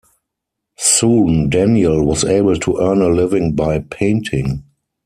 Soon 0.77 1.47
Daniel 1.47 2.03
was 2.03 2.23
able 2.25 2.55
to 2.55 2.77
earn 2.81 3.03
a 3.03 3.07
living 3.09 3.53
by 3.55 3.77
painting. 3.77 4.63